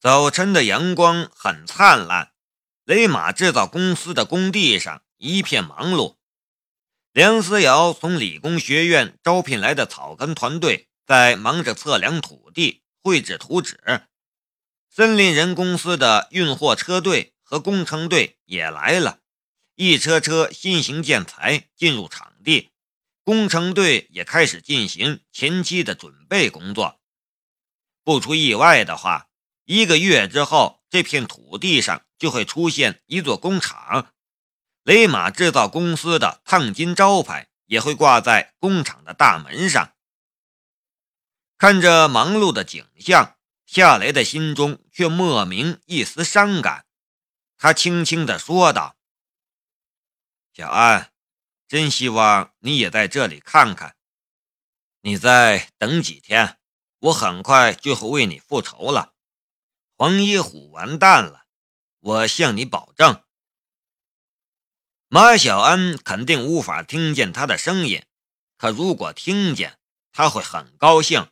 [0.00, 2.32] 早晨的阳光很灿烂，
[2.84, 6.16] 雷马制造公司的工地上一片忙碌。
[7.12, 13.78] 梁思瑶从理工学院招聘来的草根团队在忙着测量土地、绘制图纸。
[14.88, 19.18] 森林人公司的运货车队和工程队也来了，
[19.74, 22.70] 一车车新型建材进入场地，
[23.22, 26.98] 工程队也开始进行前期的准备工作。
[28.02, 29.26] 不出意外的话。
[29.70, 34.12] 一个月之后，这片土地上就会出现一座工厂，
[34.82, 39.94] 雷马制造公司的烫金招牌也会挂在工厂的大门上。
[41.56, 46.86] 看着忙碌的景象，夏雷的心中却莫名一丝伤感。
[47.56, 48.96] 他轻轻地说道
[50.52, 51.12] ：“小安，
[51.68, 53.94] 真希望你也在这里看看。
[55.02, 56.58] 你再等几天，
[56.98, 59.14] 我很快就会为你复仇了。”
[60.00, 61.44] 黄一虎完蛋了，
[61.98, 63.22] 我向你保证。
[65.08, 68.06] 马小安肯定无法听见他的声音，
[68.56, 69.78] 可如果听见，
[70.10, 71.30] 他会很高兴。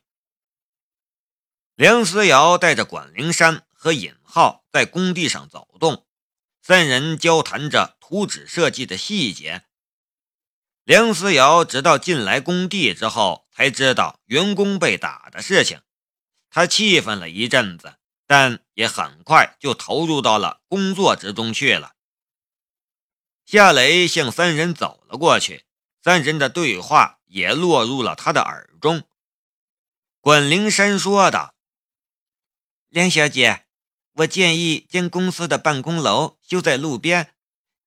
[1.77, 6.07] 梁思瑶带着管灵山和尹浩在工地上走动，
[6.61, 9.65] 三人交谈着图纸设计的细节。
[10.85, 15.81] 梁思瑶直到进来工地之后，才知道员工被打的事情，
[16.51, 17.95] 他气愤了一阵子。
[18.29, 21.95] 但也很快就投入到了工作之中去了。
[23.47, 25.65] 夏雷向三人走了过去，
[26.05, 29.05] 三人的对话也落入了他的耳中。
[30.21, 31.55] 管灵山说道
[32.91, 33.65] ：“梁小姐，
[34.13, 37.35] 我建议将公司的办公楼修在路边，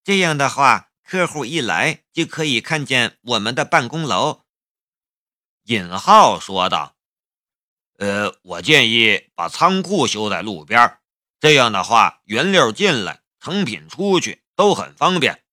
[0.03, 4.41] 这样的话，客户一来就可以看见我们的办公楼。”
[5.65, 6.97] 尹浩说道。
[8.01, 10.97] 呃，我建议把仓库修在路边，
[11.39, 15.43] 这样的话，原料进来，成品出去都很方便，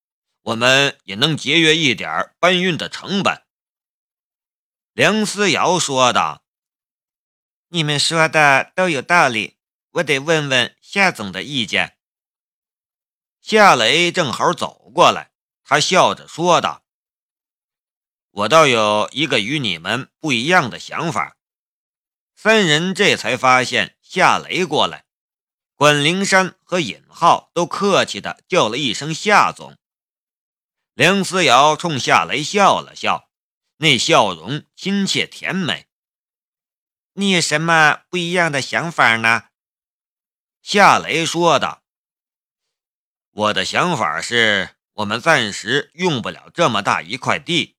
[0.40, 3.42] 我们也能节约一点搬运的成本。”
[4.94, 6.42] 梁思瑶说道。
[7.68, 9.58] “你们说的都有道理，
[9.90, 11.98] 我得问问夏总的意见。”
[13.42, 15.32] 夏雷正好走过来，
[15.64, 16.82] 他笑着说道
[18.32, 21.34] ：“我倒有一个与你们不一样的想法。”
[22.40, 25.06] 三人这才发现夏雷过来，
[25.74, 29.76] 管灵山和尹浩都客气的叫了一声“夏总”。
[30.94, 33.28] 梁思瑶冲夏雷笑了笑，
[33.78, 35.88] 那笑容亲切甜美。
[37.14, 39.48] 你有什么不一样的想法呢？
[40.62, 41.82] 夏雷说道
[43.34, 47.76] ：“我的想法是，我们暂时用不了这么大一块地。”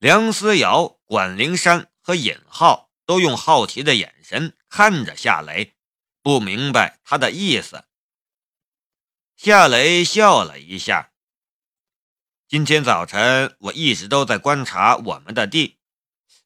[0.00, 2.89] 梁思瑶、管灵山和尹浩。
[3.10, 5.74] 都用好奇的眼神看着夏雷，
[6.22, 7.82] 不明白他的意思。
[9.34, 11.10] 夏雷笑了一下。
[12.46, 15.78] 今天早晨我一直都在观察我们的地，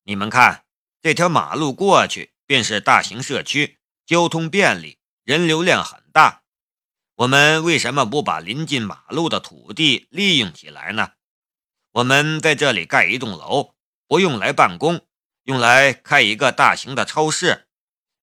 [0.04, 0.64] 你们看，
[1.02, 6.44] 这条马路过去便是大型社区，交通便利，人流量很大。
[7.16, 11.12] 我们为什么不把临近马路的土地利用起来呢？
[11.90, 13.74] 我们在这里盖一栋楼，
[14.08, 15.06] 不用来办公。
[15.44, 17.68] 用来开一个大型的超市，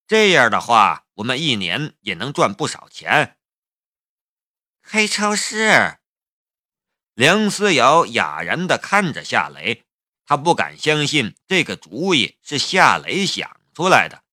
[0.08, 3.38] 这样的话，我们一年也能赚不少钱。
[4.82, 5.98] 开超市，
[7.14, 9.84] 梁思瑶哑然地看着夏雷，
[10.24, 14.24] 他不敢相信这个主意是夏雷想出来的。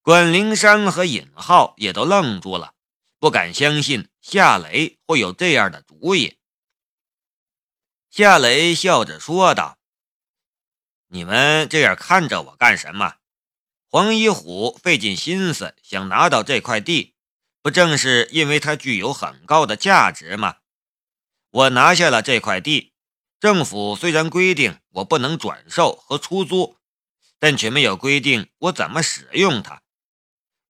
[0.00, 2.74] 管灵山和尹浩也都愣住了，
[3.18, 6.38] 不敢相信夏雷会有这样的主意。
[8.10, 9.76] 夏雷笑着说道。
[11.14, 13.14] 你们这样看着我干什么？
[13.88, 17.14] 黄一虎费尽心思想拿到这块地，
[17.62, 20.56] 不正是因为它具有很高的价值吗？
[21.52, 22.94] 我拿下了这块地，
[23.38, 26.78] 政府虽然规定我不能转售和出租，
[27.38, 29.82] 但却没有规定我怎么使用它。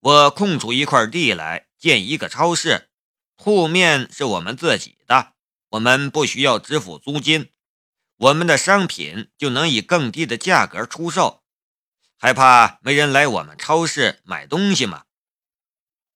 [0.00, 2.90] 我空出一块地来建一个超市，
[3.36, 5.32] 铺面是我们自己的，
[5.70, 7.53] 我们不需要支付租金。
[8.16, 11.42] 我们的商品就能以更低的价格出售，
[12.16, 15.04] 还怕没人来我们超市买东西吗？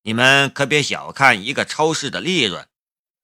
[0.02, 2.68] 你们可别小看一个超市的利润，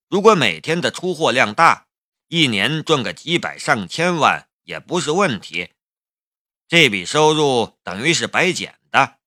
[0.08, 1.86] 如果每天的出货量大，
[2.28, 5.70] 一年赚个几百上千万也不是问题。
[6.66, 9.18] 这笔收入等于是白捡的，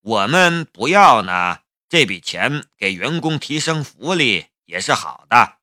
[0.00, 5.58] 我们不要呢，这笔钱给员工提升福利也是好的。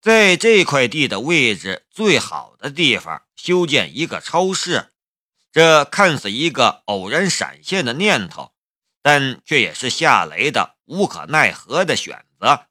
[0.00, 4.92] 在这块地的位置最好的地方修建一个超市，
[5.52, 8.52] 这看似一个偶然闪现的念头，
[9.02, 12.66] 但却也是夏雷的无可奈何的选择。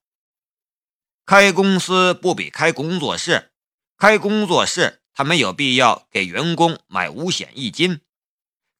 [1.23, 3.51] 开公司不比开工作室，
[3.95, 8.01] 开工作室他没有必要给员工买五险一金，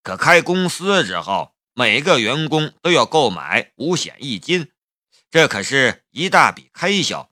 [0.01, 4.72] 可开公司之后，每个员工都要购买五险一金，
[5.30, 7.29] 这可是一大笔开销。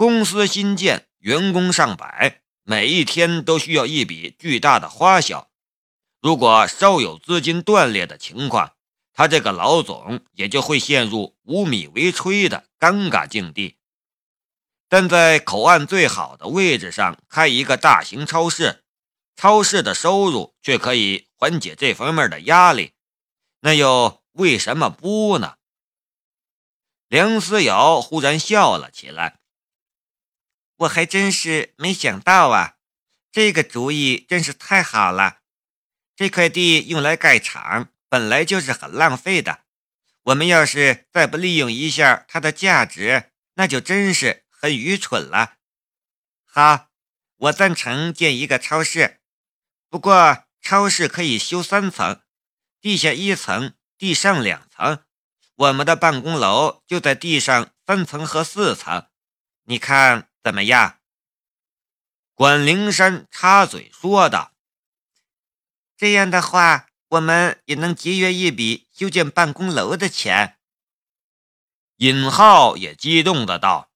[0.00, 2.40] 公司新建，员工上百。
[2.62, 5.50] 每一天都需要一笔巨大的花销，
[6.22, 8.72] 如果稍有资金断裂的情况，
[9.12, 13.76] 他这个老总也就会陷入无米为炊的尴尬境地。
[14.88, 18.82] 但在口岸最好的位置上开一个大型超市，
[19.36, 22.94] 超市的收入却可以缓解这方面的压力，
[23.60, 25.56] 那又为什么不呢？
[27.08, 29.39] 梁思瑶忽然笑了起来。
[30.80, 32.76] 我还真是没想到啊，
[33.30, 35.40] 这个主意真是太好了。
[36.16, 39.64] 这块地用来盖厂本来就是很浪费的，
[40.22, 45.56] 我们要是再不利用一下它的价值，那就真是很愚蠢了。
[46.46, 46.88] 好，
[47.36, 49.20] 我赞成建一个超市，
[49.90, 52.22] 不过超市可以修三层，
[52.80, 55.04] 地下一层，地上两层。
[55.56, 59.08] 我们的办公楼就在地上三层和四层，
[59.64, 60.29] 你看。
[60.42, 60.98] 怎么样？
[62.34, 64.52] 管灵山插嘴说道
[65.94, 70.56] ：“这样的话，我们也能节约一笔修建办公楼的钱。”
[71.96, 73.90] 尹浩也激动的道：“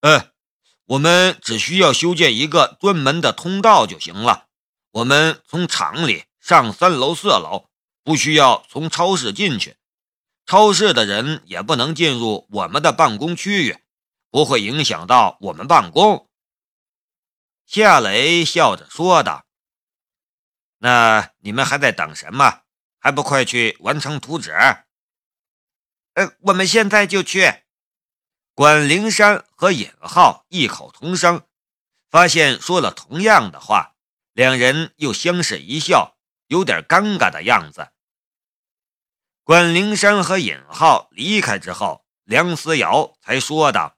[0.00, 0.32] 呃，
[0.86, 4.48] 我们只需要修建一个专门的通道就行了。
[4.92, 7.68] 我们从厂里上三楼、四楼，
[8.02, 9.76] 不需要从超市进去。
[10.46, 13.76] 超市的人也不能进入我们的办公区域。”
[14.34, 16.28] 不会影响到我们办公。”
[17.66, 19.46] 夏雷笑着说道。
[20.78, 22.62] “那你们还在等什么？
[22.98, 24.50] 还不快去完成图纸
[26.14, 27.62] ？”“呃，我们现在就去。”
[28.54, 31.46] 管灵山和尹浩异口同声，
[32.10, 33.94] 发现说了同样的话，
[34.32, 36.16] 两人又相视一笑，
[36.48, 37.92] 有点尴尬的样子。
[39.44, 43.96] 管灵山和尹浩离开之后，梁思瑶才说道。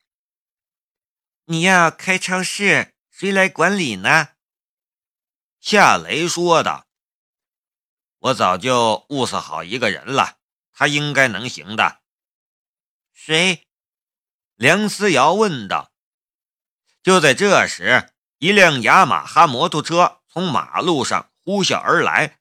[1.49, 4.31] 你要开超市，谁来管理呢？
[5.61, 6.89] 夏雷说道
[8.19, 10.39] ：“我早就物色好一个人了，
[10.73, 12.01] 他应该能行的。”
[13.15, 13.65] 谁？
[14.57, 15.93] 梁思瑶问道。
[17.05, 22.41] 就在这时，一辆雅马哈摩托车从马路上呼啸而来，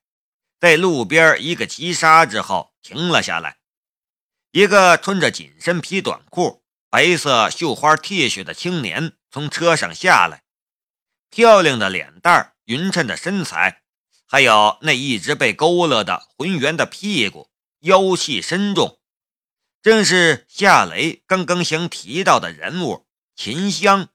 [0.58, 3.58] 在路边一个急刹之后停了下来。
[4.50, 6.65] 一个穿着紧身皮短裤。
[6.96, 10.44] 白色绣花 T 恤的青年从车上下来，
[11.28, 13.82] 漂亮的脸蛋匀称的身材，
[14.26, 17.50] 还有那一直被勾勒的浑圆的屁股，
[17.80, 18.98] 妖气深重，
[19.82, 24.08] 正是夏雷刚刚想提到的人物秦香。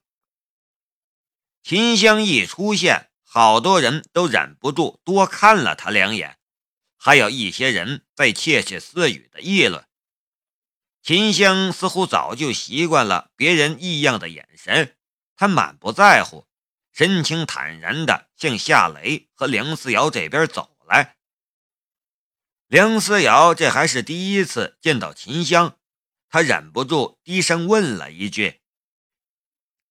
[1.62, 6.36] 秦香一出现，好多人都忍不住多看了他两眼，
[6.96, 9.86] 还有一些人在窃窃私语的议论。
[11.02, 14.96] 秦香似乎早就习惯了别人异样的眼神，
[15.34, 16.46] 他满不在乎，
[16.92, 21.16] 神情坦然地向夏雷和梁思瑶这边走来。
[22.68, 25.76] 梁思瑶这还是第一次见到秦香，
[26.28, 28.62] 他忍不住低声问了一句：“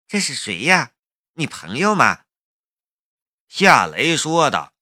[0.07, 0.93] 这是谁呀？
[1.33, 2.23] 你朋友吗？”
[3.49, 4.73] 夏雷说道：“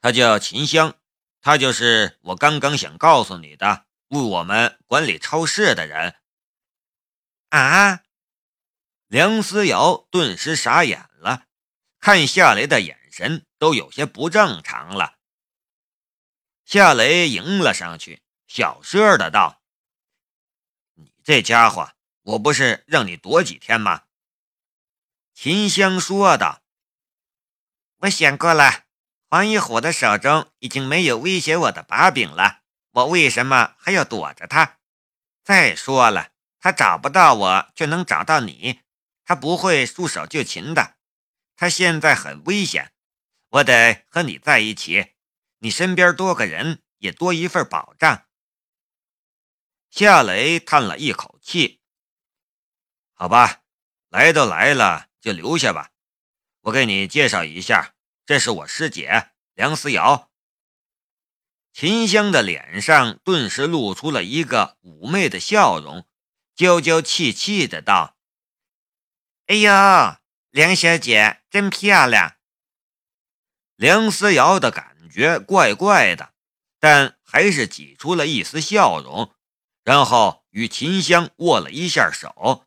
[0.00, 0.94] 他叫秦香，
[1.42, 6.16] 他就是我刚刚想告诉你的。”为我们管理超市的人
[7.48, 8.02] 啊！
[9.08, 11.46] 梁思瑶顿时傻眼了，
[11.98, 15.18] 看夏雷的眼神都有些不正常了。
[16.64, 19.62] 夏雷迎了上去，小声的道
[20.94, 24.04] ：“你这家伙，我不是让你躲几天吗？”
[25.34, 26.62] 秦香说道
[28.02, 28.86] ：“我想过了，
[29.28, 32.62] 黄一虎的手中已经没有威胁我的把柄了。”
[32.96, 34.78] 我为什么还要躲着他？
[35.44, 38.80] 再说了，他找不到我，却能找到你，
[39.22, 40.96] 他不会束手就擒的。
[41.56, 42.94] 他现在很危险，
[43.50, 45.12] 我得和你在一起，
[45.58, 48.24] 你身边多个人，也多一份保障。
[49.90, 51.82] 夏雷叹了一口气
[53.12, 53.62] ：“好吧，
[54.08, 55.90] 来都来了，就留下吧。
[56.62, 60.25] 我给你介绍一下，这是我师姐梁思瑶。”
[61.78, 66.08] 秦香的脸上顿时露出了一个妩媚的笑容，
[66.54, 68.16] 娇娇气气的道
[69.44, 72.38] ：“哎呀，梁小姐真漂亮。”
[73.76, 76.32] 梁思瑶的感觉怪怪的，
[76.80, 79.34] 但还是挤出了一丝笑容，
[79.84, 82.64] 然后与秦香握了一下手。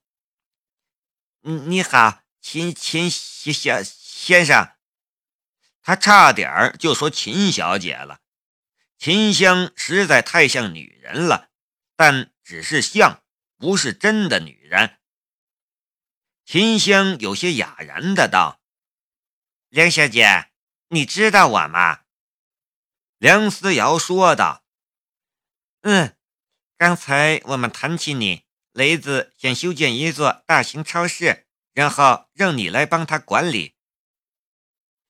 [1.42, 4.76] 你好，秦秦小先生。
[5.82, 8.20] 他差点就说秦小姐了。
[9.00, 11.52] 秦香实在太像女人了，
[11.96, 13.24] 但只是像，
[13.56, 15.00] 不是真的女人。
[16.44, 18.60] 秦香有些哑然的道
[19.70, 20.52] ：“梁小姐。”
[20.92, 22.02] 你知道我吗？
[23.20, 24.66] 梁思瑶说道
[25.82, 26.18] ：“嗯，
[26.78, 33.76] 刚才我们谈起你，雷子想修建一座大型超市，然后让你来帮他管理。”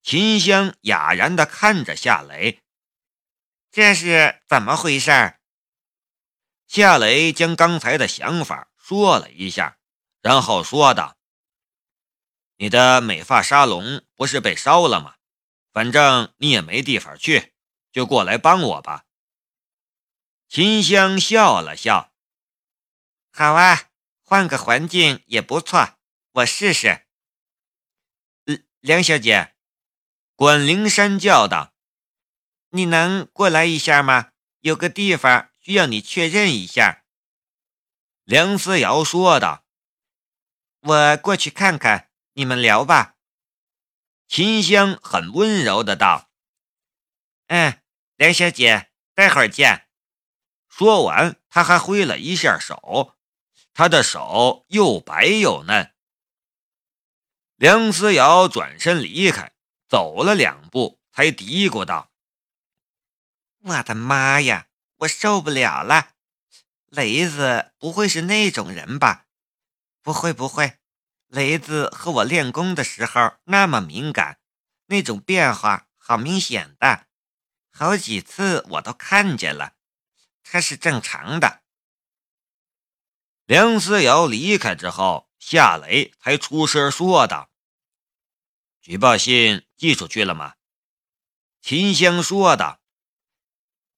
[0.03, 2.62] 秦香哑然的看着夏雷，
[3.72, 5.12] 这是怎么回事？
[6.68, 9.78] 夏雷将刚才的想法说了一下，
[10.22, 11.18] 然后说道
[12.58, 15.16] ：“你的美发沙龙不是被烧了吗？”
[15.72, 17.54] 反正你也没地方去，
[17.92, 19.06] 就过来帮我吧。
[20.48, 22.12] 秦香笑了笑，
[23.32, 23.92] 好啊，
[24.24, 26.00] 换个环境也不错，
[26.32, 27.06] 我试试。
[28.80, 29.56] 梁小姐，
[30.36, 31.74] 管灵山叫道
[32.70, 34.32] ：“你能过来一下吗？
[34.60, 37.04] 有个地方需要你确认一下。”
[38.26, 39.66] 梁思瑶说道
[40.82, 43.16] ：“我过去看看，你们聊吧。”
[44.28, 46.30] 秦香很温柔的道
[47.48, 47.82] ：“嗯，
[48.16, 49.88] 梁小姐，待会儿见。”
[50.70, 53.18] 说完，他还挥了一下手，
[53.74, 55.94] 他的手又白又嫩。
[57.56, 59.52] 梁思瑶转身离开，
[59.88, 62.09] 走了两步，才嘀咕道
[63.62, 66.13] ：“我的妈呀，我受不了了！
[66.86, 69.25] 雷子不会是那种人吧？
[70.01, 70.78] 不会，不会。”
[71.28, 74.39] 雷子和我练功的时候那么敏感，
[74.88, 77.06] 那种变化好明显的，
[77.70, 79.75] 好几次我都看见了，
[80.42, 81.62] 他是正常的。
[83.46, 87.51] 梁思瑶离开之后，夏雷才出声说道
[88.82, 90.56] ：“举报信寄出去了吗？”
[91.62, 92.82] 秦香说道：“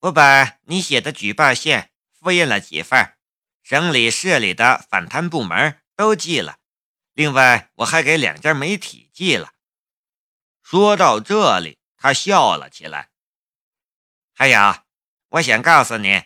[0.02, 3.14] 我把你写的举报信复印了几份，
[3.62, 6.58] 省里、市里的反贪部门都寄了。”
[7.14, 9.52] 另外，我还给两家媒体寄了。
[10.64, 13.10] 说到这里，他笑了起来。
[14.34, 14.78] 还有，
[15.30, 16.24] 我想告诉你，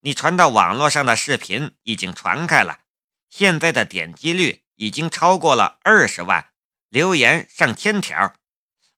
[0.00, 2.80] 你传到网络上的视频已经传开了，
[3.28, 6.52] 现在的点击率已经超过了二十万，
[6.88, 8.34] 留言上千条。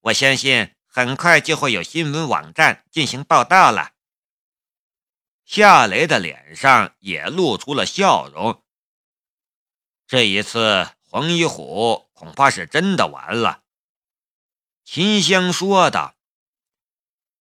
[0.02, 3.92] 我相信很快就会有新闻网站进行报道了。
[5.52, 8.62] 夏雷的脸上也露出了笑容。
[10.07, 10.88] 这一次。
[11.02, 13.64] 黄一虎恐怕是真的完了，
[14.85, 16.14] 秦香说道。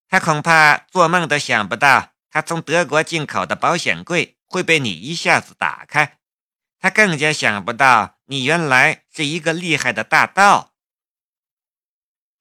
[0.07, 6.17] 他恐怕做梦都想不到，他从德国进口的保险柜会被你一下子打开。
[6.79, 10.73] 他更加想不到，你原来是一个厉害的大盗。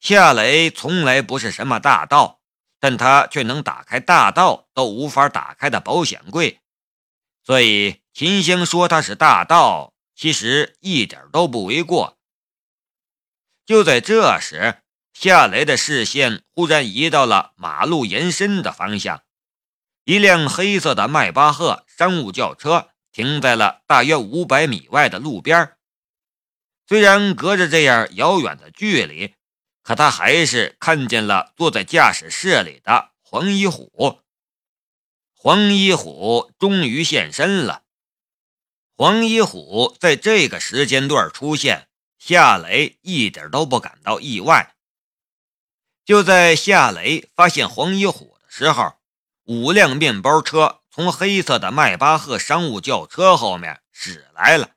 [0.01, 2.38] 夏雷从来不是什么大盗，
[2.81, 6.61] 但他却能打开大盗都无法打开的保险柜，
[7.45, 9.95] 所以秦香说他是大盗。
[10.15, 12.19] 其实一点都不为过。
[13.65, 14.83] 就在这时，
[15.13, 19.23] 夏雷的视线忽然移到了马路延伸的方向，
[20.03, 25.77] 一辆黑色的迈巴赫商务轿车停在了大约五百米外的路边。
[26.89, 29.37] 虽然隔着这样遥远的距离，
[29.88, 34.21] 可他还是看见了坐在驾驶室里的黄一虎。
[35.33, 37.85] 黄一虎终于现身了。
[38.99, 44.76] 黄一虎在这个时间段出现，夏雷一点都不感到意外。
[46.04, 48.92] 就在夏雷发现黄一虎的时候，
[49.45, 54.73] 五辆面包车从黑色的迈巴赫商务轿车后面驶来了，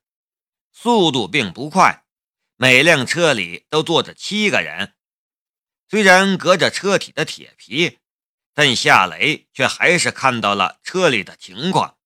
[0.71, 2.05] 速度并不快，
[2.55, 4.93] 每辆车里都坐着七个人。
[5.91, 7.99] 虽然隔着车体的铁皮，
[8.53, 11.97] 但夏雷却还是看到了车里的情况。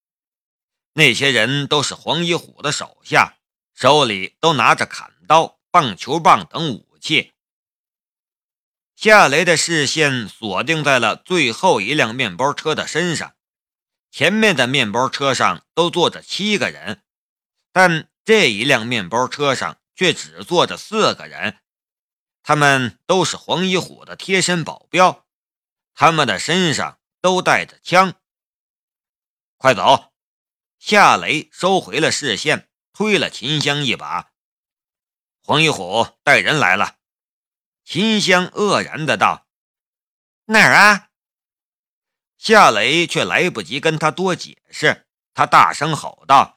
[0.93, 3.37] 那些人都是黄一虎的手下，
[3.75, 7.33] 手里都拿着砍刀、棒球棒等武器。
[8.95, 13.35] 夏雷的视线锁定在了最后一辆面包车的身上，
[14.09, 17.03] 前面的面包车上都坐着七个人，
[17.71, 21.59] 但这一辆面包车上却只坐着四个人，
[22.47, 25.25] 他们都是黄一虎的贴身保镖，
[25.95, 28.21] 他们的身上都带着枪。
[29.57, 30.13] 快走！
[30.77, 34.31] 夏雷收回了视线，推了秦香一把。
[35.41, 36.97] 黄一虎带人来了。
[37.83, 39.47] 秦香愕然的道
[40.45, 41.09] ：“哪儿啊？
[42.37, 46.55] 夏雷却来不及跟他多解释，他大声吼道：“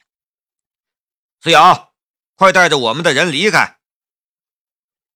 [1.41, 1.95] 思瑶，
[2.35, 3.77] 快带着我们的人离开！”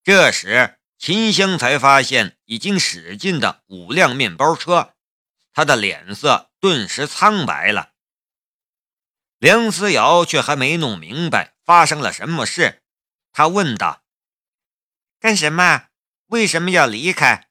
[0.04, 4.96] 这时，秦香才发现已经驶进的五辆面包车，
[5.54, 7.94] 他的脸色顿时苍白了。
[9.38, 12.84] 梁思瑶却还没弄明白发生了什么事，
[13.32, 14.04] 他问道
[15.22, 15.88] ：“干什么？
[16.26, 17.50] 为什么要离开？”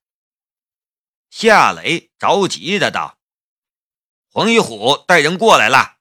[1.30, 3.18] 夏雷着急的道
[4.28, 5.96] ：“黄一虎带人过来了。”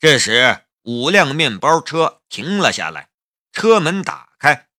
[0.00, 3.10] 这时，五辆面包车停了下来，
[3.52, 4.69] 车门打开，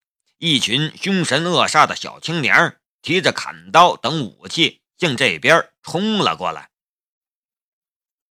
[0.43, 6.70] 一群凶神恶煞的小青年提着砍刀等武器向这边冲了过来。